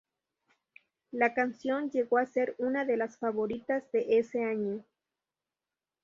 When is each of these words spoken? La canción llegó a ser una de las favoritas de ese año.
La 1.11 1.35
canción 1.35 1.91
llegó 1.91 2.17
a 2.17 2.25
ser 2.25 2.55
una 2.57 2.85
de 2.85 2.97
las 2.97 3.19
favoritas 3.19 3.83
de 3.91 4.17
ese 4.17 4.43
año. 4.43 4.83